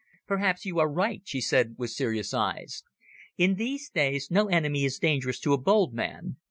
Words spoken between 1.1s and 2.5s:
she said with serious